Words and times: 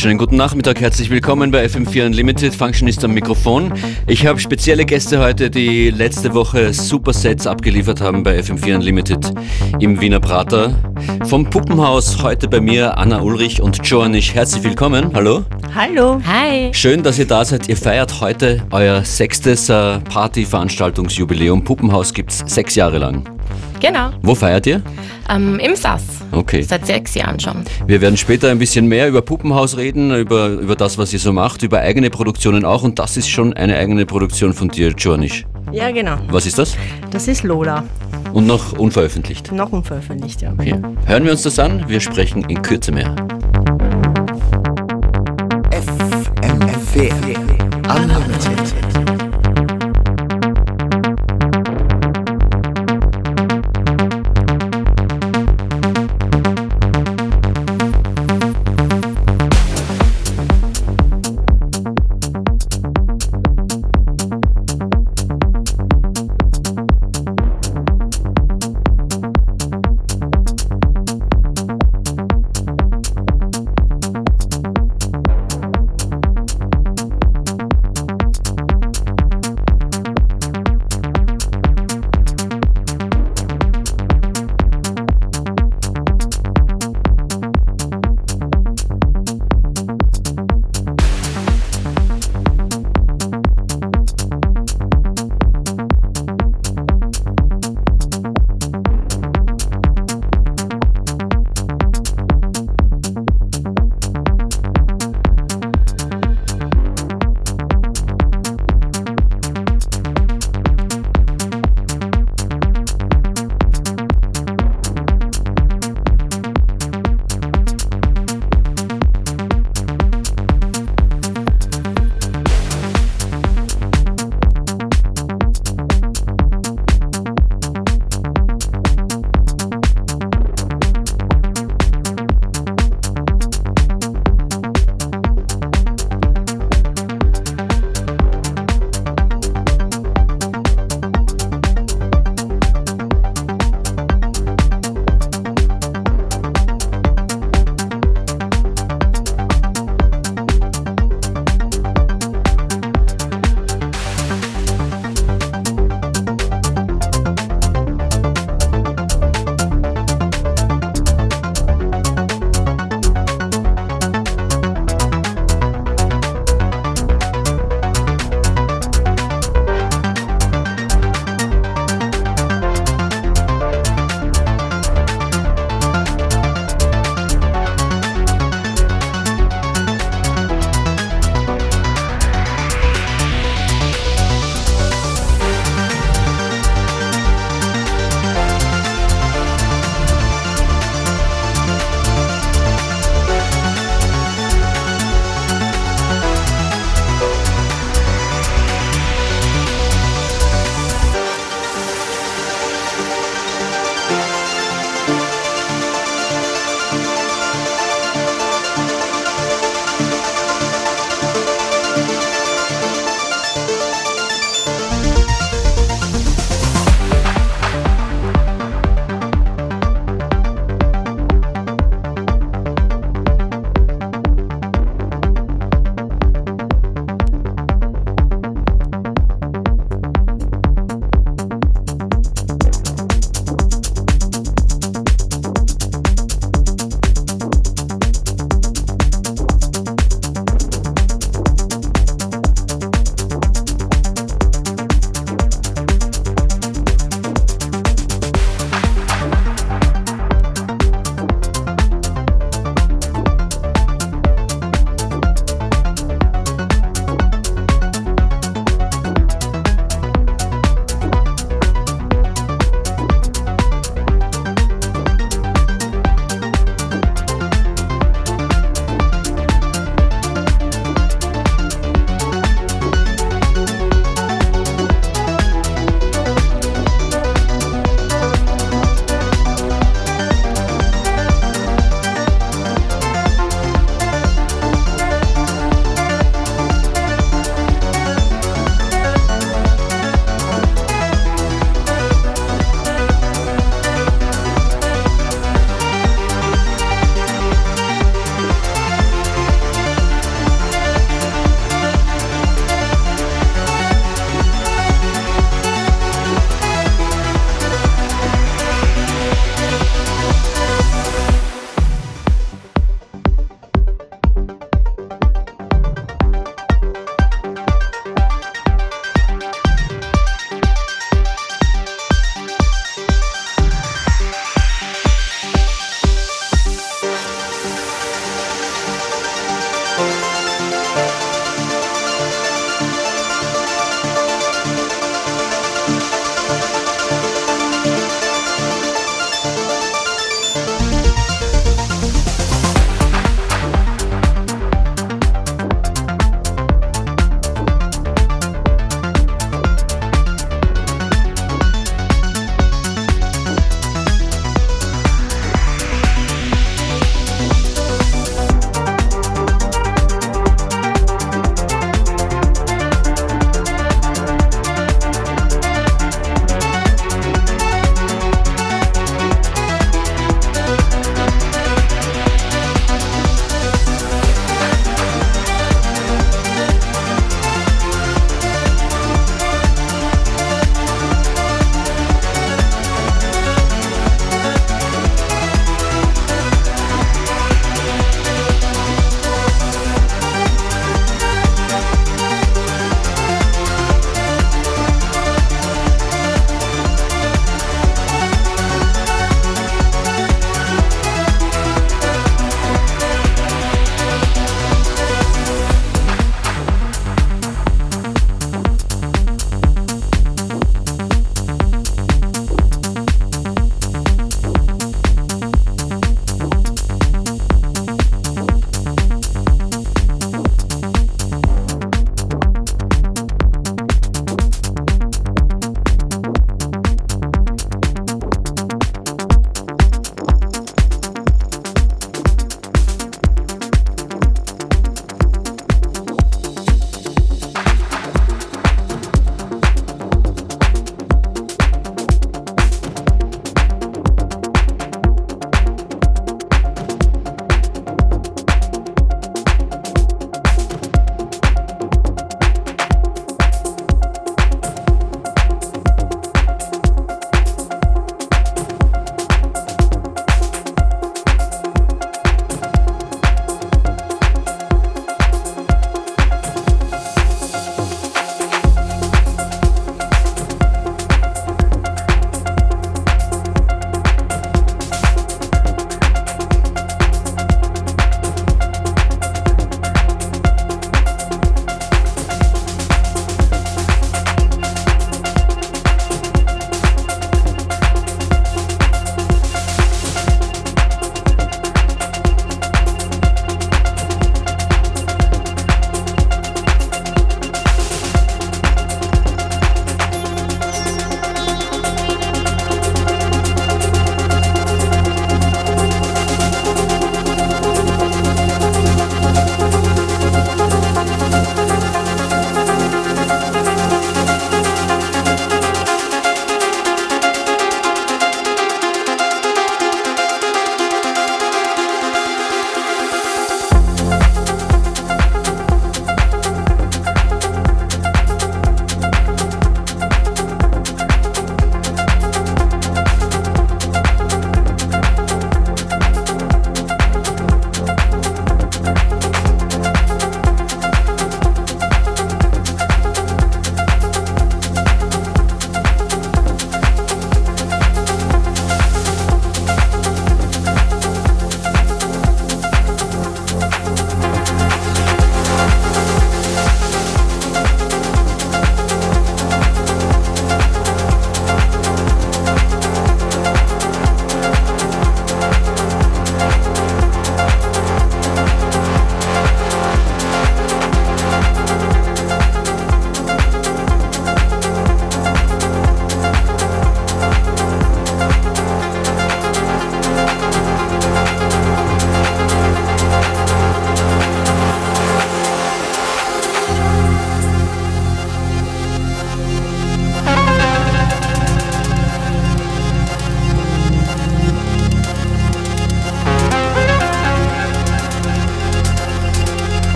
wunderschönen 0.00 0.18
guten 0.18 0.36
Nachmittag, 0.36 0.80
herzlich 0.80 1.10
willkommen 1.10 1.50
bei 1.50 1.62
FM4 1.66 2.06
Unlimited. 2.06 2.54
Functionist 2.54 3.04
am 3.04 3.12
Mikrofon. 3.12 3.70
Ich 4.06 4.24
habe 4.24 4.40
spezielle 4.40 4.86
Gäste 4.86 5.18
heute, 5.18 5.50
die 5.50 5.90
letzte 5.90 6.32
Woche 6.32 6.72
super 6.72 7.12
Sets 7.12 7.46
abgeliefert 7.46 8.00
haben 8.00 8.22
bei 8.22 8.38
FM4 8.40 8.76
Unlimited 8.76 9.30
im 9.78 10.00
Wiener 10.00 10.18
Prater. 10.18 10.74
Vom 11.26 11.50
Puppenhaus 11.50 12.22
heute 12.22 12.48
bei 12.48 12.62
mir 12.62 12.96
Anna 12.96 13.20
Ulrich 13.20 13.60
und 13.60 13.86
Joannisch. 13.86 14.32
Herzlich 14.32 14.64
willkommen. 14.64 15.10
Hallo. 15.12 15.44
Hallo. 15.74 16.18
Hi. 16.26 16.70
Schön, 16.72 17.02
dass 17.02 17.18
ihr 17.18 17.26
da 17.26 17.44
seid. 17.44 17.68
Ihr 17.68 17.76
feiert 17.76 18.22
heute 18.22 18.66
euer 18.70 19.04
sechstes 19.04 19.68
äh, 19.68 19.98
Party-Veranstaltungsjubiläum. 20.00 21.62
Puppenhaus 21.62 22.14
gibt 22.14 22.30
es 22.30 22.38
sechs 22.46 22.74
Jahre 22.74 22.96
lang. 22.96 23.39
Genau. 23.80 24.10
Wo 24.22 24.34
feiert 24.34 24.66
ihr? 24.66 24.82
Ähm, 25.28 25.58
Im 25.58 25.74
SAS. 25.74 26.02
Okay. 26.32 26.62
Seit 26.62 26.86
sechs 26.86 27.14
Jahren 27.14 27.40
schon. 27.40 27.64
Wir 27.86 28.00
werden 28.00 28.16
später 28.16 28.50
ein 28.50 28.58
bisschen 28.58 28.86
mehr 28.86 29.08
über 29.08 29.22
Puppenhaus 29.22 29.76
reden, 29.76 30.14
über, 30.14 30.48
über 30.48 30.76
das, 30.76 30.98
was 30.98 31.12
ihr 31.12 31.18
so 31.18 31.32
macht, 31.32 31.62
über 31.62 31.80
eigene 31.80 32.10
Produktionen 32.10 32.64
auch. 32.64 32.82
Und 32.82 32.98
das 32.98 33.16
ist 33.16 33.28
schon 33.28 33.52
eine 33.54 33.76
eigene 33.76 34.06
Produktion 34.06 34.52
von 34.52 34.68
dir, 34.68 34.90
Joanisch. 34.96 35.46
Ja, 35.72 35.90
genau. 35.90 36.16
Was 36.28 36.46
ist 36.46 36.58
das? 36.58 36.76
Das 37.10 37.26
ist 37.28 37.42
Lola. 37.42 37.84
Und 38.32 38.46
noch 38.46 38.72
unveröffentlicht. 38.78 39.50
Noch 39.52 39.72
unveröffentlicht, 39.72 40.42
ja. 40.42 40.52
Okay. 40.52 40.74
Hören 41.06 41.24
wir 41.24 41.32
uns 41.32 41.42
das 41.42 41.58
an. 41.58 41.84
Wir 41.88 42.00
sprechen 42.00 42.44
in 42.44 42.60
Kürze 42.62 42.92
mehr. 42.92 43.14
FM4 45.70 47.12
Unlimited. 47.88 48.79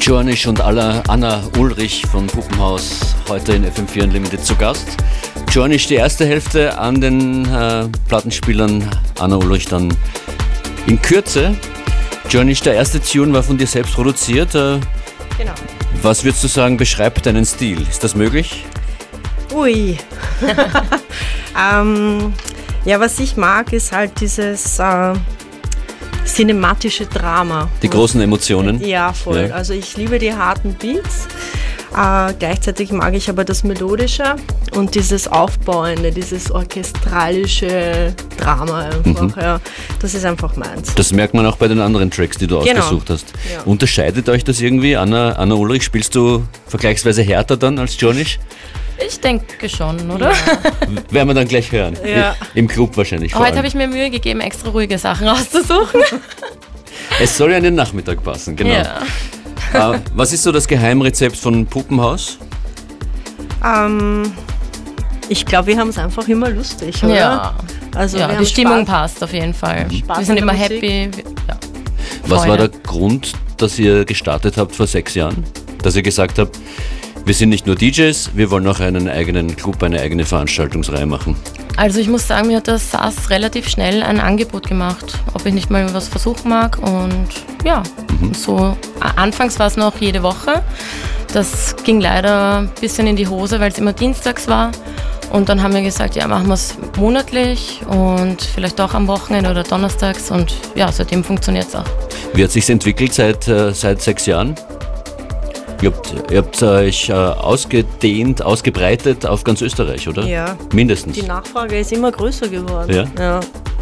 Jornisch 0.00 0.46
und 0.46 0.60
Anna 0.60 1.42
Ulrich 1.58 2.04
von 2.10 2.26
Puppenhaus 2.26 3.14
heute 3.28 3.52
in 3.52 3.64
FM4 3.64 4.04
Unlimited 4.04 4.44
zu 4.44 4.56
Gast. 4.56 4.96
Jornisch 5.50 5.86
die 5.88 5.96
erste 5.96 6.24
Hälfte 6.26 6.78
an 6.78 7.00
den 7.00 7.44
äh, 7.52 7.86
Plattenspielern, 8.08 8.88
Anna 9.18 9.36
Ulrich 9.36 9.66
dann 9.66 9.94
in 10.86 11.00
Kürze. 11.02 11.54
Jornisch, 12.30 12.60
der 12.62 12.74
erste 12.74 13.00
Tune 13.00 13.32
war 13.32 13.42
von 13.42 13.58
dir 13.58 13.66
selbst 13.66 13.94
produziert. 13.94 14.54
Äh, 14.54 14.78
Genau. 15.38 15.52
was 16.02 16.22
würdest 16.22 16.44
du 16.44 16.48
sagen, 16.48 16.76
beschreibt 16.76 17.24
deinen 17.24 17.46
Stil? 17.46 17.80
Ist 17.88 18.04
das 18.04 18.14
möglich? 18.14 18.64
Ui. 19.54 19.96
ähm, 21.58 22.34
ja, 22.84 23.00
was 23.00 23.18
ich 23.20 23.36
mag, 23.38 23.72
ist 23.72 23.90
halt 23.92 24.20
dieses 24.20 24.78
äh, 24.78 25.14
cinematische 26.34 27.06
Drama. 27.06 27.68
Die 27.82 27.88
großen 27.90 28.20
Emotionen? 28.20 28.80
Ja, 28.84 29.12
voll. 29.12 29.48
Ja. 29.48 29.54
Also 29.54 29.72
ich 29.74 29.96
liebe 29.96 30.18
die 30.18 30.32
harten 30.32 30.74
Beats. 30.74 31.26
Äh, 31.96 32.34
gleichzeitig 32.38 32.92
mag 32.92 33.14
ich 33.14 33.28
aber 33.28 33.44
das 33.44 33.64
Melodische 33.64 34.36
und 34.76 34.94
dieses 34.94 35.26
Aufbauende, 35.26 36.12
dieses 36.12 36.48
orchestralische 36.50 38.14
Drama 38.38 38.80
einfach. 38.90 39.22
Mhm. 39.22 39.34
Ja. 39.40 39.60
Das 40.00 40.14
ist 40.14 40.24
einfach 40.24 40.54
meins. 40.56 40.94
Das 40.94 41.12
merkt 41.12 41.34
man 41.34 41.44
auch 41.46 41.56
bei 41.56 41.66
den 41.66 41.80
anderen 41.80 42.10
Tracks, 42.10 42.38
die 42.38 42.46
du 42.46 42.60
Genau. 42.60 42.80
ausgesucht 42.80 43.10
hast. 43.10 43.32
Ja. 43.52 43.62
Unterscheidet 43.64 44.28
euch 44.28 44.44
das 44.44 44.60
irgendwie? 44.60 44.96
Anna, 44.96 45.32
Anna 45.32 45.54
Ulrich, 45.56 45.82
spielst 45.82 46.14
du 46.14 46.44
vergleichsweise 46.68 47.22
härter 47.22 47.56
dann 47.56 47.78
als 47.78 48.00
Jornisch? 48.00 48.38
Ich 49.06 49.20
denke 49.20 49.68
schon, 49.68 50.10
oder? 50.10 50.32
Werden 51.10 51.28
wir 51.28 51.34
dann 51.34 51.48
gleich 51.48 51.72
hören. 51.72 51.96
Ja. 52.04 52.36
Im 52.54 52.68
Club 52.68 52.96
wahrscheinlich. 52.96 53.32
vor 53.32 53.44
Heute 53.46 53.58
habe 53.58 53.66
ich 53.66 53.74
mir 53.74 53.88
Mühe 53.88 54.10
gegeben, 54.10 54.40
extra 54.40 54.70
ruhige 54.70 54.98
Sachen 54.98 55.28
rauszusuchen. 55.28 56.00
Es 57.20 57.36
soll 57.36 57.50
ja 57.50 57.58
in 57.58 57.64
den 57.64 57.74
Nachmittag 57.74 58.22
passen, 58.22 58.56
genau. 58.56 58.70
Ja. 58.70 59.94
Äh, 59.94 59.98
was 60.14 60.32
ist 60.32 60.42
so 60.42 60.52
das 60.52 60.66
Geheimrezept 60.66 61.36
von 61.36 61.66
Puppenhaus? 61.66 62.38
Ähm, 63.64 64.32
ich 65.28 65.44
glaube, 65.44 65.68
wir 65.68 65.78
haben 65.78 65.88
es 65.88 65.98
einfach 65.98 66.26
immer 66.28 66.48
lustig, 66.50 67.02
oder? 67.02 67.14
Ja. 67.14 67.54
Also 67.94 68.18
ja, 68.18 68.28
die 68.34 68.46
Stimmung 68.46 68.82
Spaß. 68.82 68.88
passt 68.88 69.24
auf 69.24 69.32
jeden 69.32 69.54
Fall. 69.54 69.86
Spaß 69.90 70.18
Wir 70.18 70.24
sind 70.24 70.38
immer 70.38 70.52
der 70.52 70.60
happy. 70.62 71.10
Ja. 71.48 71.58
Was 72.26 72.46
war 72.46 72.56
der 72.56 72.68
Grund, 72.68 73.32
dass 73.56 73.78
ihr 73.78 74.04
gestartet 74.04 74.56
habt 74.56 74.74
vor 74.74 74.86
sechs 74.86 75.14
Jahren? 75.14 75.44
Dass 75.82 75.96
ihr 75.96 76.02
gesagt 76.02 76.38
habt, 76.38 76.58
wir 77.30 77.34
sind 77.36 77.50
nicht 77.50 77.64
nur 77.64 77.76
DJs, 77.76 78.30
wir 78.34 78.50
wollen 78.50 78.66
auch 78.66 78.80
einen 78.80 79.08
eigenen 79.08 79.54
Club, 79.54 79.80
eine 79.84 80.00
eigene 80.00 80.24
Veranstaltungsreihe 80.24 81.06
machen. 81.06 81.36
Also 81.76 82.00
ich 82.00 82.08
muss 82.08 82.26
sagen, 82.26 82.48
mir 82.48 82.56
hat 82.56 82.66
der 82.66 82.80
SAS 82.80 83.30
relativ 83.30 83.68
schnell 83.68 84.02
ein 84.02 84.18
Angebot 84.18 84.66
gemacht, 84.66 85.16
ob 85.32 85.46
ich 85.46 85.54
nicht 85.54 85.70
mal 85.70 85.94
was 85.94 86.08
versuchen 86.08 86.48
mag. 86.48 86.78
Und 86.78 87.28
ja, 87.64 87.84
so 88.36 88.76
a- 88.98 89.10
anfangs 89.14 89.60
war 89.60 89.68
es 89.68 89.76
noch 89.76 90.00
jede 90.00 90.24
Woche. 90.24 90.60
Das 91.32 91.76
ging 91.84 92.00
leider 92.00 92.62
ein 92.62 92.70
bisschen 92.80 93.06
in 93.06 93.14
die 93.14 93.28
Hose, 93.28 93.60
weil 93.60 93.70
es 93.70 93.78
immer 93.78 93.92
dienstags 93.92 94.48
war. 94.48 94.72
Und 95.30 95.48
dann 95.48 95.62
haben 95.62 95.72
wir 95.72 95.82
gesagt, 95.82 96.16
ja, 96.16 96.26
machen 96.26 96.48
wir 96.48 96.54
es 96.54 96.74
monatlich 96.96 97.80
und 97.86 98.42
vielleicht 98.42 98.80
auch 98.80 98.92
am 98.92 99.06
Wochenende 99.06 99.52
oder 99.52 99.62
donnerstags. 99.62 100.32
Und 100.32 100.52
ja, 100.74 100.90
seitdem 100.90 101.22
funktioniert 101.22 101.68
es 101.68 101.76
auch. 101.76 101.84
Wie 102.34 102.42
hat 102.42 102.50
sich 102.50 102.68
entwickelt 102.68 103.14
seit, 103.14 103.46
äh, 103.46 103.72
seit 103.72 104.02
sechs 104.02 104.26
Jahren? 104.26 104.56
Ihr 105.82 105.90
habt, 105.92 106.30
ihr 106.30 106.38
habt 106.38 106.62
euch 106.62 107.08
äh, 107.08 107.12
ausgedehnt, 107.12 108.42
ausgebreitet 108.42 109.24
auf 109.24 109.44
ganz 109.44 109.62
Österreich, 109.62 110.06
oder? 110.08 110.24
Ja. 110.26 110.56
Mindestens. 110.74 111.14
Die 111.14 111.22
Nachfrage 111.22 111.78
ist 111.78 111.90
immer 111.92 112.12
größer 112.12 112.48
geworden. 112.48 112.92
Ja? 112.92 113.04
ja. 113.18 113.40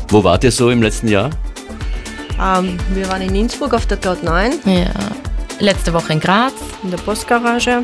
Wo 0.08 0.22
wart 0.22 0.44
ihr 0.44 0.52
so 0.52 0.70
im 0.70 0.80
letzten 0.80 1.08
Jahr? 1.08 1.30
Ähm, 2.40 2.78
wir 2.94 3.08
waren 3.08 3.22
in 3.22 3.34
Innsbruck 3.34 3.74
auf 3.74 3.86
der 3.86 3.96
Dot 3.96 4.22
9 4.22 4.52
Ja. 4.64 4.84
Letzte 5.58 5.92
Woche 5.92 6.12
in 6.12 6.20
Graz, 6.20 6.52
in 6.84 6.92
der 6.92 6.98
Postgarage, 6.98 7.82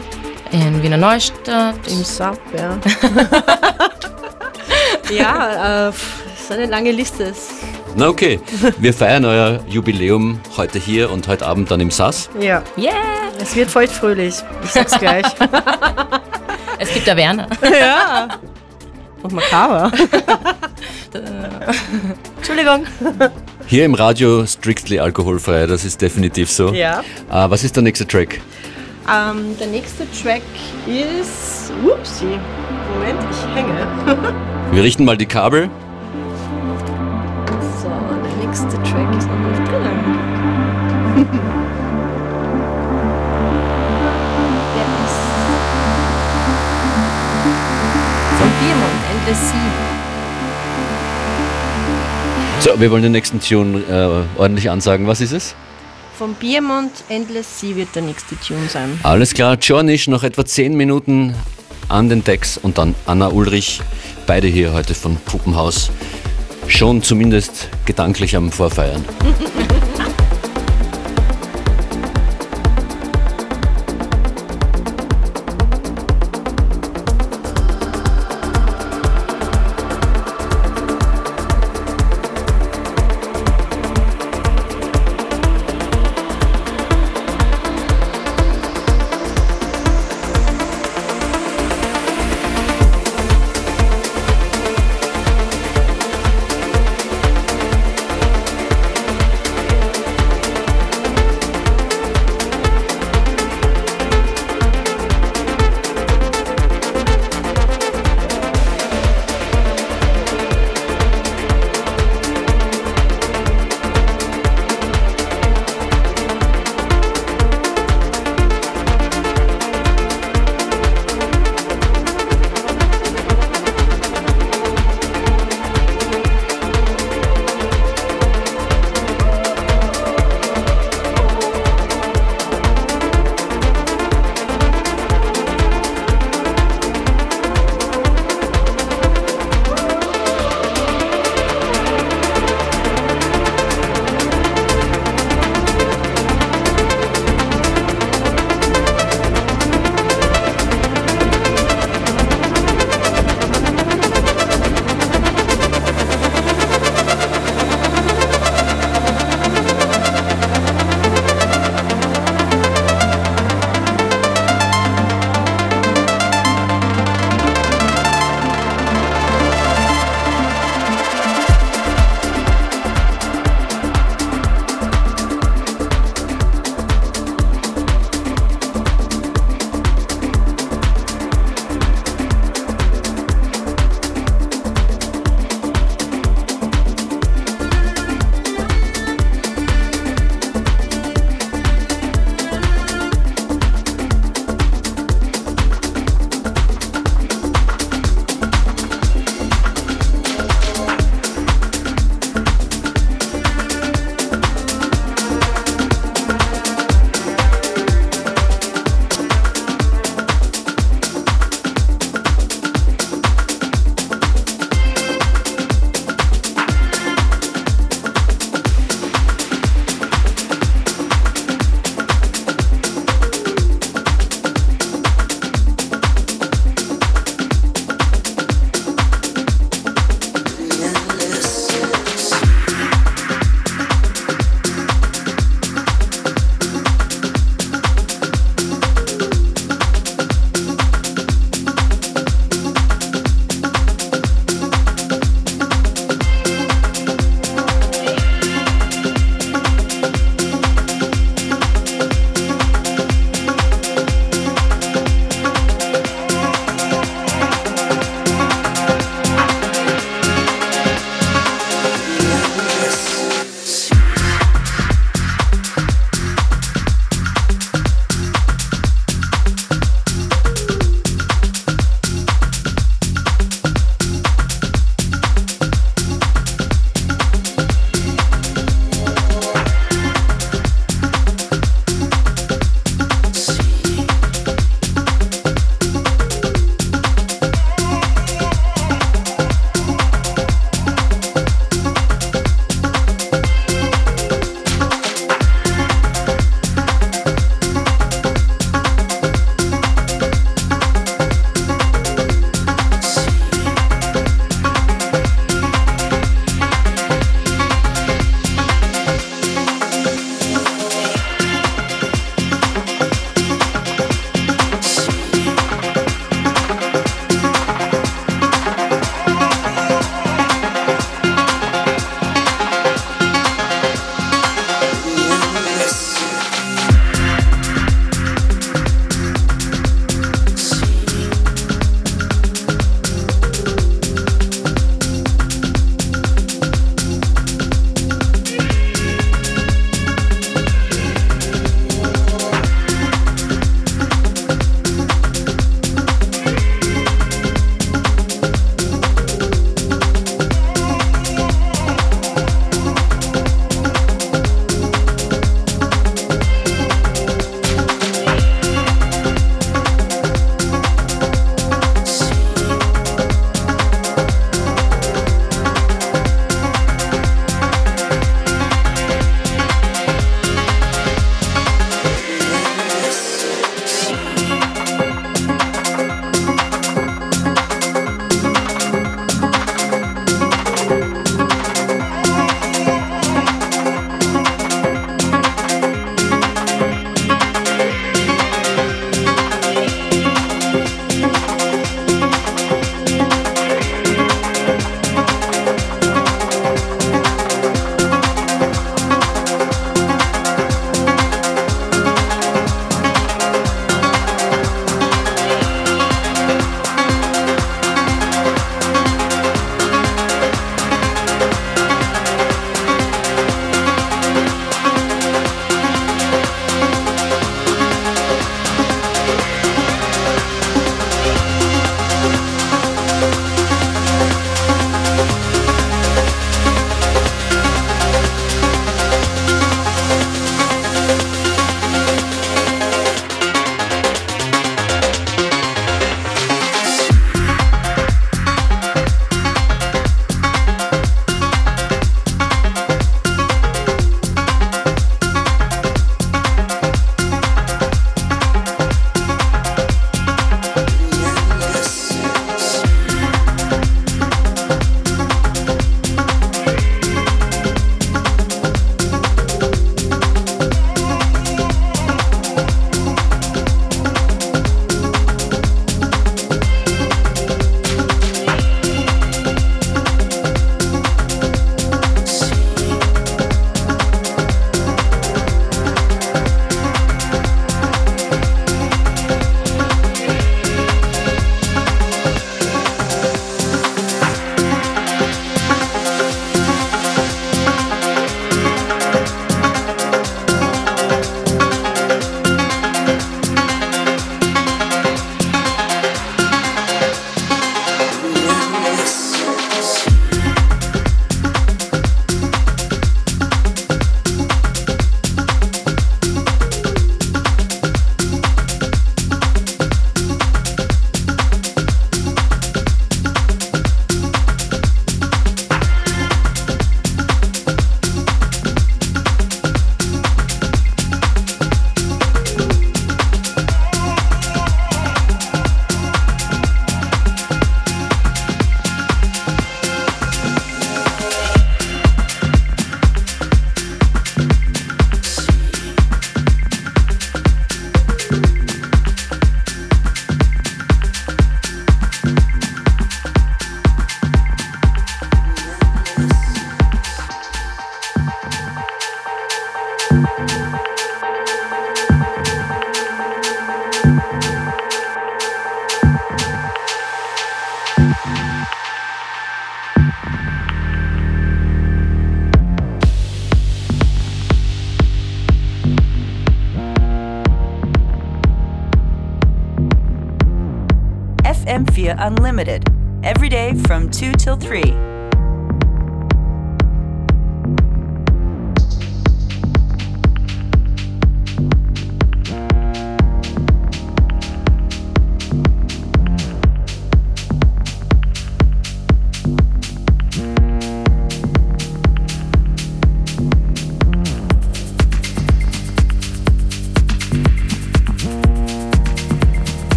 in 0.52 0.80
Wiener 0.80 0.96
Neustadt. 0.96 1.74
im 1.88 2.04
Sub, 2.04 2.38
ja. 2.56 2.78
ja, 5.12 5.88
äh, 5.88 5.92
pff, 5.92 6.22
ist 6.40 6.52
eine 6.52 6.66
lange 6.66 6.92
Liste. 6.92 7.34
Na 7.96 8.08
okay, 8.08 8.40
wir 8.78 8.92
feiern 8.92 9.24
euer 9.24 9.60
Jubiläum 9.68 10.40
heute 10.56 10.78
hier 10.80 11.10
und 11.10 11.28
heute 11.28 11.46
Abend 11.46 11.70
dann 11.70 11.80
im 11.80 11.90
SAS. 11.90 12.28
Ja, 12.40 12.62
Yeah! 12.76 12.92
es 13.40 13.54
wird 13.54 13.70
voll 13.70 13.86
fröhlich. 13.86 14.34
Ich 14.64 14.70
sag's 14.70 14.98
gleich. 14.98 15.26
Es 16.76 16.92
gibt 16.92 17.06
ja 17.06 17.16
Werner. 17.16 17.46
ja. 17.62 18.26
Und 19.22 19.32
makaber. 19.32 19.92
Entschuldigung. 22.36 22.84
Hier 23.68 23.84
im 23.84 23.94
Radio 23.94 24.44
strictly 24.44 24.98
alkoholfrei, 24.98 25.66
das 25.66 25.84
ist 25.84 26.02
definitiv 26.02 26.50
so. 26.50 26.72
Ja. 26.74 26.98
Äh, 27.30 27.48
was 27.48 27.62
ist 27.62 27.76
der 27.76 27.84
nächste 27.84 28.06
Track? 28.08 28.40
Ähm, 29.08 29.56
der 29.60 29.68
nächste 29.68 30.04
Track 30.20 30.42
ist. 30.88 31.72
Upsi. 31.84 32.24
Moment, 32.92 33.20
ich 33.30 33.54
hänge. 33.54 34.18
Wir 34.72 34.82
richten 34.82 35.04
mal 35.04 35.16
die 35.16 35.26
Kabel. 35.26 35.70
Nächste 38.54 38.80
Track 38.84 39.10
ist 39.18 39.26
noch 39.26 39.36
nicht 39.36 39.68
drin. 39.68 39.82
der 44.76 44.86
ist. 45.02 45.18
Von 48.38 48.50
Biermond, 48.60 49.00
Endless 49.10 49.42
Sea. 49.50 49.70
So, 52.60 52.80
wir 52.80 52.88
wollen 52.92 53.02
den 53.02 53.10
nächsten 53.10 53.40
Tune 53.40 53.80
äh, 53.90 54.22
ordentlich 54.38 54.70
ansagen. 54.70 55.08
Was 55.08 55.20
ist 55.20 55.32
es? 55.32 55.56
Von 56.16 56.34
Biermond, 56.34 56.92
Endless 57.08 57.58
Sea 57.58 57.74
wird 57.74 57.92
der 57.96 58.02
nächste 58.02 58.36
Tune 58.36 58.68
sein. 58.68 59.00
Alles 59.02 59.34
klar, 59.34 59.58
Jornisch, 59.60 60.06
noch 60.06 60.22
etwa 60.22 60.44
10 60.44 60.76
Minuten 60.76 61.34
an 61.88 62.08
den 62.08 62.22
Decks 62.22 62.56
und 62.56 62.78
dann 62.78 62.94
Anna 63.04 63.26
Ulrich, 63.26 63.80
beide 64.28 64.46
hier 64.46 64.72
heute 64.72 64.94
von 64.94 65.16
Puppenhaus. 65.16 65.90
Schon 66.66 67.02
zumindest 67.02 67.68
gedanklich 67.84 68.36
am 68.36 68.50
Vorfeiern. 68.50 69.04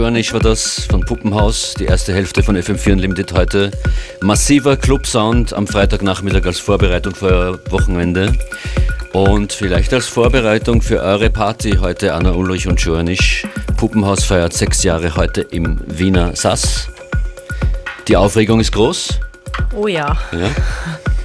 Journish 0.00 0.32
war 0.32 0.40
das 0.40 0.86
von 0.88 1.02
Puppenhaus, 1.02 1.74
die 1.78 1.84
erste 1.84 2.14
Hälfte 2.14 2.42
von 2.42 2.56
FM4 2.56 2.92
Unlimited 2.92 3.34
heute. 3.34 3.70
Massiver 4.22 4.78
Club-Sound 4.78 5.52
am 5.52 5.66
Freitagnachmittag 5.66 6.46
als 6.46 6.58
Vorbereitung 6.58 7.14
für 7.14 7.26
euer 7.26 7.58
Wochenende. 7.68 8.32
Und 9.12 9.52
vielleicht 9.52 9.92
als 9.92 10.06
Vorbereitung 10.06 10.80
für 10.80 11.02
eure 11.02 11.28
Party 11.28 11.72
heute 11.82 12.14
Anna 12.14 12.30
Ulrich 12.30 12.66
und 12.66 12.80
Journish. 12.80 13.46
Puppenhaus 13.76 14.24
feiert 14.24 14.54
sechs 14.54 14.82
Jahre 14.84 15.16
heute 15.16 15.42
im 15.42 15.78
Wiener 15.86 16.34
Sass. 16.34 16.88
Die 18.08 18.16
Aufregung 18.16 18.58
ist 18.58 18.72
groß. 18.72 19.20
Oh 19.74 19.86
ja. 19.86 20.16
ja. 20.32 20.48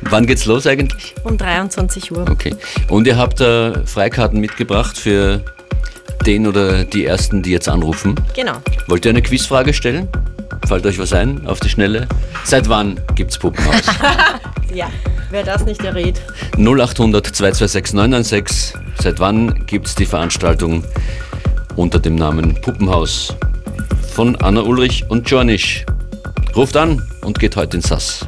Wann 0.02 0.28
geht's 0.28 0.46
los 0.46 0.68
eigentlich? 0.68 1.16
Um 1.24 1.38
23 1.38 2.12
Uhr. 2.12 2.26
Okay. 2.30 2.54
Und 2.90 3.08
ihr 3.08 3.16
habt 3.16 3.40
äh, 3.40 3.86
Freikarten 3.86 4.42
mitgebracht 4.42 4.98
für 4.98 5.46
den 6.26 6.48
oder 6.48 6.84
die 6.84 7.06
ersten, 7.06 7.42
die 7.42 7.52
jetzt 7.52 7.70
anrufen. 7.70 8.16
Genau. 8.36 8.54
Wollt 8.88 9.06
ihr 9.06 9.10
eine 9.12 9.22
Quizfrage 9.22 9.74
stellen? 9.74 10.08
Fällt 10.68 10.86
euch 10.86 10.98
was 10.98 11.14
ein 11.14 11.46
auf 11.48 11.60
die 11.60 11.70
Schnelle? 11.70 12.08
Seit 12.44 12.68
wann 12.70 13.00
gibt's 13.14 13.38
Puppenhaus? 13.38 13.84
ja, 14.74 14.90
wer 15.30 15.44
das 15.44 15.66
nicht 15.66 15.84
errät. 15.84 16.22
0800 16.58 17.28
226 17.28 17.94
996. 17.94 18.74
Seit 19.02 19.20
wann 19.20 19.66
gibt's 19.66 19.94
die 19.96 20.06
Veranstaltung 20.06 20.84
unter 21.76 22.00
dem 22.00 22.16
Namen 22.16 22.56
Puppenhaus 22.62 23.36
von 24.14 24.36
Anna 24.38 24.62
Ulrich 24.62 25.06
und 25.10 25.30
Jornisch? 25.30 25.86
Ruft 26.56 26.78
an 26.78 27.02
und 27.22 27.38
geht 27.40 27.56
heute 27.56 27.78
ins 27.78 27.90
Sass. 27.90 28.26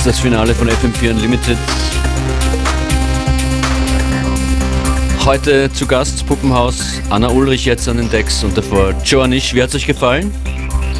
Ist 0.00 0.06
das 0.06 0.20
Finale 0.20 0.54
von 0.54 0.66
FM4 0.66 1.10
Unlimited. 1.10 1.58
Heute 5.26 5.70
zu 5.74 5.86
Gast 5.86 6.26
Puppenhaus 6.26 7.02
Anna 7.10 7.28
Ulrich 7.28 7.66
jetzt 7.66 7.86
an 7.86 7.98
den 7.98 8.10
Decks 8.10 8.42
und 8.42 8.56
davor 8.56 8.94
Joannisch. 9.04 9.52
Wie 9.52 9.62
hat 9.62 9.68
es 9.68 9.74
euch 9.74 9.86
gefallen? 9.86 10.32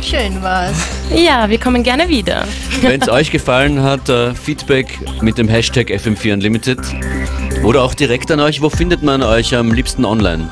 Schön 0.03 0.43
war's. 0.43 0.77
Ja, 1.17 1.49
wir 1.49 1.59
kommen 1.59 1.83
gerne 1.83 2.11
wieder. 2.11 2.45
Wenn 2.83 3.01
es 3.01 3.09
euch 3.09 3.31
gefallen 3.31 3.83
hat, 3.83 4.07
äh, 4.11 4.35
Feedback 4.35 4.99
mit 5.23 5.39
dem 5.39 5.49
Hashtag 5.49 5.89
FM4 5.89 6.35
Unlimited 6.35 6.81
oder 7.63 7.83
auch 7.83 7.95
direkt 7.95 8.31
an 8.31 8.41
euch. 8.41 8.61
Wo 8.61 8.69
findet 8.69 9.03
man 9.03 9.23
euch 9.23 9.57
am 9.57 9.73
liebsten 9.73 10.05
online? 10.05 10.51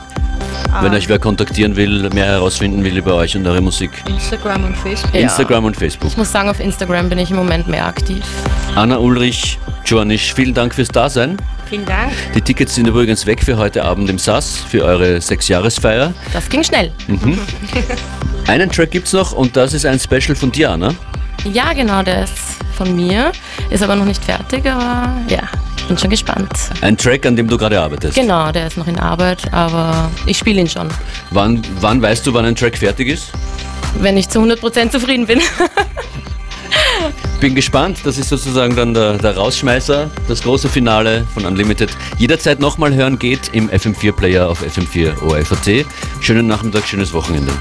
Wenn 0.81 0.95
euch 0.95 1.09
wer 1.09 1.19
kontaktieren 1.19 1.75
will, 1.77 2.09
mehr 2.11 2.27
herausfinden 2.27 2.85
will 2.85 2.97
über 2.97 3.15
euch 3.17 3.37
und 3.37 3.47
eure 3.47 3.61
Musik. 3.61 3.91
Instagram 4.09 4.65
und 4.65 4.77
Facebook. 4.77 5.15
Ja. 5.15 5.21
Instagram 5.23 5.65
und 5.65 5.77
Facebook. 5.77 6.11
Ich 6.11 6.17
muss 6.17 6.31
sagen, 6.31 6.49
auf 6.49 6.61
Instagram 6.61 7.09
bin 7.09 7.19
ich 7.19 7.31
im 7.31 7.37
Moment 7.37 7.67
mehr 7.67 7.85
aktiv. 7.87 8.25
Anna 8.77 8.99
Ulrich, 8.99 9.59
Joannisch, 9.85 10.33
vielen 10.35 10.55
Dank 10.55 10.75
fürs 10.75 10.89
Dasein. 10.89 11.37
Vielen 11.69 11.85
Dank. 11.85 12.13
Die 12.35 12.41
Tickets 12.41 12.77
sind 12.77 12.87
übrigens 12.87 13.27
weg 13.27 13.43
für 13.43 13.57
heute 13.57 13.85
Abend 13.85 14.09
im 14.09 14.19
SAS, 14.19 14.57
für 14.69 14.85
eure 14.85 15.21
Sechsjahresfeier. 15.21 16.15
Das 16.33 16.49
ging 16.49 16.63
schnell. 16.63 16.93
Einen 18.47 18.71
Track 18.71 18.93
gibt's 18.93 19.13
noch 19.13 19.33
und 19.33 19.57
das 19.57 19.75
ist 19.75 19.85
ein 19.85 19.99
Special 19.99 20.37
von 20.37 20.53
dir, 20.53 20.71
Anna. 20.71 20.95
Ja, 21.53 21.73
genau, 21.73 22.03
der 22.03 22.25
ist 22.25 22.35
von 22.77 22.95
mir. 22.95 23.33
Ist 23.71 23.83
aber 23.83 23.97
noch 23.97 24.05
nicht 24.05 24.25
fertig, 24.25 24.65
aber 24.71 25.13
ja, 25.29 25.43
bin 25.89 25.99
schon 25.99 26.11
gespannt. 26.11 26.53
Ein 26.83 26.97
Track, 26.97 27.27
an 27.27 27.35
dem 27.35 27.49
du 27.49 27.59
gerade 27.59 27.81
arbeitest. 27.81 28.15
Genau, 28.15 28.53
der 28.53 28.69
ist 28.69 28.77
noch 28.77 28.87
in 28.87 28.99
Arbeit, 28.99 29.53
aber 29.53 30.11
ich 30.27 30.39
spiele 30.39 30.61
ihn 30.61 30.69
schon. 30.69 30.89
Wann, 31.31 31.63
wann 31.81 32.01
weißt 32.01 32.27
du, 32.27 32.35
wann 32.35 32.45
ein 32.45 32.55
Track 32.55 32.79
fertig 32.79 33.09
ist? 33.09 33.33
Wenn 33.99 34.17
ich 34.17 34.29
zu 34.29 34.39
100% 34.41 34.91
zufrieden 34.91 35.27
bin. 35.27 35.41
Bin 37.41 37.55
gespannt, 37.55 37.99
das 38.05 38.19
ist 38.19 38.29
sozusagen 38.29 38.75
dann 38.75 38.93
der, 38.93 39.17
der 39.17 39.37
Rausschmeißer, 39.37 40.11
das 40.27 40.43
große 40.43 40.69
Finale 40.69 41.25
von 41.33 41.47
Unlimited. 41.47 41.91
Jederzeit 42.19 42.59
nochmal 42.59 42.93
hören 42.95 43.19
geht 43.19 43.51
im 43.53 43.71
FM4-Player 43.71 44.49
auf 44.49 44.63
FM4 44.63 45.23
ORFAT. 45.23 45.87
Schönen 46.21 46.49
Nachmittag, 46.49 46.87
schönes 46.87 47.13
Wochenende. 47.13 47.53